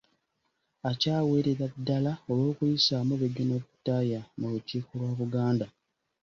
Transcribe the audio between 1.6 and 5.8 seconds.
ddala olw’okuyisaamu Regional Tier mu lukiiko lwa Buganda